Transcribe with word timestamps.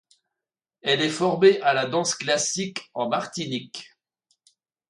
Elle 0.81 1.01
est 1.03 1.09
formée 1.11 1.61
à 1.61 1.75
la 1.75 1.85
danse 1.85 2.15
classique 2.15 2.89
en 2.95 3.07
Martinique. 3.07 3.91